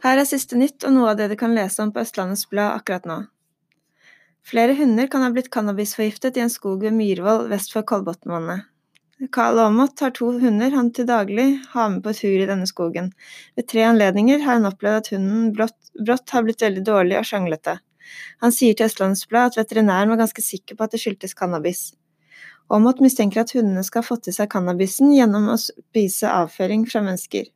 [0.00, 2.72] Her er siste nytt og noe av det du kan lese om på Østlandets Blad
[2.78, 3.18] akkurat nå.
[4.48, 8.64] Flere hunder kan ha blitt cannabisforgiftet i en skog ved Myhrvold vest for Kolbotnvannet.
[9.36, 13.10] Karl Aamodt har to hunder han til daglig har med på tur i denne skogen.
[13.52, 17.28] Ved tre anledninger har han opplevd at hunden brått, brått har blitt veldig dårlig og
[17.28, 17.76] sjanglete.
[18.40, 21.90] Han sier til Østlandets Blad at veterinæren var ganske sikker på at det skyldtes cannabis.
[22.72, 27.04] Aamodt mistenker at hundene skal ha fått i seg cannabisen gjennom å spise avføring fra
[27.04, 27.52] mennesker.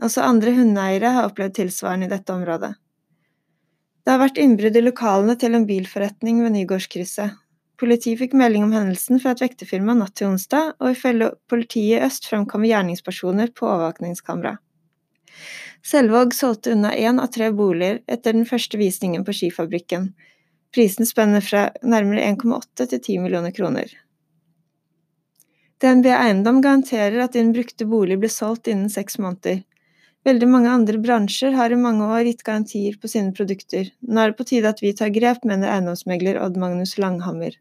[0.00, 2.72] Også andre hundeeiere har opplevd tilsvarende i dette området.
[4.00, 7.36] Det har vært innbrudd i lokalene til en bilforretning ved Nygårdskrysset.
[7.80, 12.02] Politiet fikk melding om hendelsen fra et vekterfirma natt til onsdag, og ifølge politiet i
[12.04, 14.56] øst fremkommer gjerningspersoner på overvåkningskamera.
[15.86, 20.10] Selvåg solgte unna én av tre boliger etter den første visningen på Skifabrikken.
[20.74, 23.88] Prisen spenner fra nærmere 1,8 til 10 millioner kroner.
[25.80, 29.62] DNB Eiendom garanterer at din brukte bolig blir solgt innen seks måneder.
[30.28, 33.88] Veldig mange andre bransjer har i mange år gitt garantier på sine produkter.
[34.04, 37.56] Nå er det på tide at vi tar grep, mener eiendomsmegler Odd Magnus Langhammer.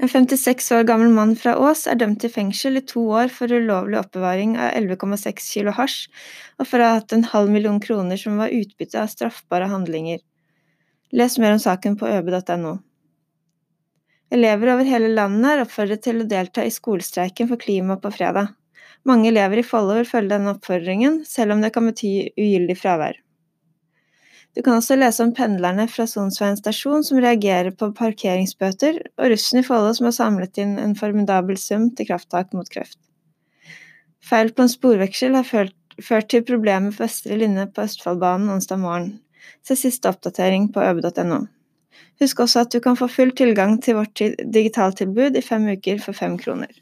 [0.00, 3.52] En 56 år gammel mann fra Ås er dømt til fengsel i to år for
[3.52, 6.06] ulovlig oppbevaring av 11,6 kilo hasj,
[6.56, 10.22] og for å ha hatt en halv million kroner som var utbytte av straffbare handlinger.
[11.12, 12.78] Les mer om saken på øbe.no.
[14.32, 18.54] Elever over hele landet er oppfordret til å delta i skolestreiken for klima på fredag.
[19.08, 23.16] Mange elever i Follo vil følge denne oppfordringen, selv om det kan bety ugyldig fravær.
[24.56, 29.60] Du kan også lese om pendlerne fra Sonsveien stasjon som reagerer på parkeringsbøter, og russen
[29.60, 32.98] i Follo som har samlet inn en formidabel sum til krafttak mot kreft.
[34.20, 35.76] Feil på en sporveksel har ført,
[36.28, 39.10] til problemer for vestre linje på Østfoldbanen onsdag morgen.
[39.64, 41.40] Se siste oppdatering på øbe.no.
[42.20, 44.22] Husk også at du kan få full tilgang til vårt
[44.54, 46.72] digitaltilbud i fem uker for fem kroner.